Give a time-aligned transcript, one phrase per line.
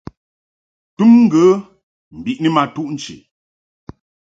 [0.91, 1.43] I tum ŋgə
[2.17, 3.15] mbiʼni ma tuʼ nchi.